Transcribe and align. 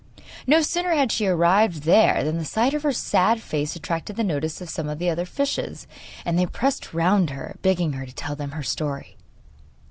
No 0.47 0.63
sooner 0.63 0.95
had 0.95 1.11
she 1.11 1.27
arrived 1.27 1.83
there 1.83 2.23
than 2.23 2.39
the 2.39 2.43
sight 2.43 2.73
of 2.73 2.81
her 2.81 2.91
sad 2.91 3.39
face 3.39 3.75
attracted 3.75 4.15
the 4.15 4.23
notice 4.23 4.59
of 4.59 4.67
some 4.67 4.89
of 4.89 4.97
the 4.97 5.11
other 5.11 5.27
fishes, 5.27 5.85
and 6.25 6.39
they 6.39 6.47
pressed 6.47 6.91
round 6.91 7.29
her, 7.29 7.57
begging 7.61 7.93
her 7.93 8.07
to 8.07 8.15
tell 8.15 8.35
them 8.35 8.49
her 8.53 8.63
story. 8.63 9.15